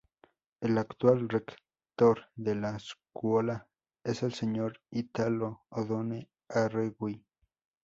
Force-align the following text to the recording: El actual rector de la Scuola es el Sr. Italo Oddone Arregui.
El 0.61 0.79
actual 0.79 1.29
rector 1.29 2.25
de 2.35 2.55
la 2.55 2.79
Scuola 2.79 3.67
es 4.03 4.23
el 4.23 4.33
Sr. 4.33 4.81
Italo 4.89 5.65
Oddone 5.69 6.27
Arregui. 6.49 7.23